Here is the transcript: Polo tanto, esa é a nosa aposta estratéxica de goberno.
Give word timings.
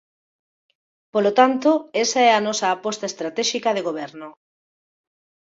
Polo 1.13 1.31
tanto, 1.39 1.69
esa 2.03 2.19
é 2.29 2.31
a 2.33 2.43
nosa 2.47 2.67
aposta 2.75 3.09
estratéxica 3.11 3.69
de 3.75 3.85
goberno. 3.87 4.27